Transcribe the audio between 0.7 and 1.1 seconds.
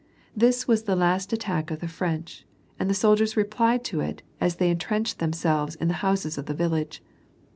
the